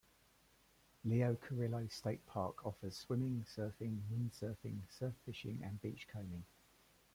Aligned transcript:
Leo 1.05 1.35
Carrillo 1.35 1.87
State 1.87 2.25
Park 2.25 2.65
offers 2.65 2.97
swimming, 2.97 3.45
surfing, 3.55 3.99
windsurfing, 4.11 4.79
surf 4.89 5.13
fishing, 5.27 5.61
and 5.63 5.79
beachcombing. 5.79 6.43